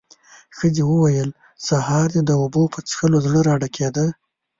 [0.57, 1.29] ښځې وويل:
[1.67, 4.05] سهار دې د اوبو په څښلو زړه راډکېده.